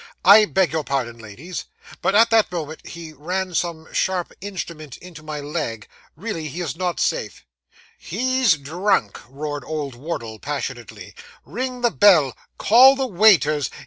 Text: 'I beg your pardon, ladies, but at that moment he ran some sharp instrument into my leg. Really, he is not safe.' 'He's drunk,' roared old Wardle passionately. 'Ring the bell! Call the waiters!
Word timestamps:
'I 0.25 0.45
beg 0.45 0.71
your 0.71 0.83
pardon, 0.83 1.19
ladies, 1.19 1.65
but 2.01 2.15
at 2.15 2.31
that 2.31 2.51
moment 2.51 2.83
he 2.87 3.13
ran 3.13 3.53
some 3.53 3.87
sharp 3.93 4.31
instrument 4.41 4.97
into 4.97 5.21
my 5.21 5.39
leg. 5.39 5.87
Really, 6.15 6.47
he 6.47 6.59
is 6.59 6.75
not 6.75 6.99
safe.' 6.99 7.45
'He's 7.99 8.57
drunk,' 8.57 9.21
roared 9.29 9.63
old 9.63 9.93
Wardle 9.93 10.39
passionately. 10.39 11.13
'Ring 11.45 11.81
the 11.81 11.91
bell! 11.91 12.35
Call 12.57 12.95
the 12.95 13.05
waiters! 13.05 13.69